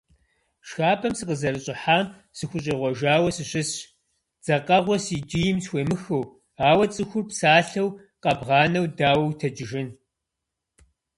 [0.67, 2.05] ШхапӀэм сыкъызэрыщӀыхьам
[2.37, 3.77] сыхущӀегъуэжауэ сыщысщ,
[4.43, 6.23] дзэкъэгъуэ си джийм схуемыхыу,
[6.69, 7.89] ауэ цӀыхур псалъэу
[8.23, 9.89] къэбгъанэу дауэ утэджыжын.